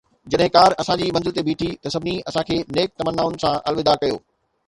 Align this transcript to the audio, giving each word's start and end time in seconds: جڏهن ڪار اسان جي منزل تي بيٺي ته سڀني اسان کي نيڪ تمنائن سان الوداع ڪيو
جڏهن 0.35 0.47
ڪار 0.53 0.73
اسان 0.83 0.99
جي 1.01 1.09
منزل 1.17 1.35
تي 1.35 1.43
بيٺي 1.49 1.67
ته 1.83 1.91
سڀني 1.95 2.15
اسان 2.31 2.47
کي 2.49 2.57
نيڪ 2.79 2.95
تمنائن 3.03 3.37
سان 3.45 3.61
الوداع 3.73 3.97
ڪيو 4.05 4.19